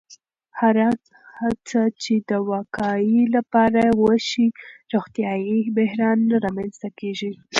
[0.59, 0.87] هره
[1.39, 4.47] هڅه چې د وقایې لپاره وشي،
[4.93, 7.31] روغتیایي بحران نه رامنځته کېږي.